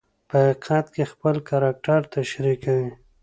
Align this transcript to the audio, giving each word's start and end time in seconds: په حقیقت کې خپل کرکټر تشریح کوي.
په 0.29 0.37
حقیقت 0.45 0.85
کې 0.93 1.03
خپل 1.11 1.35
کرکټر 1.49 1.99
تشریح 2.13 2.57
کوي. 2.63 2.89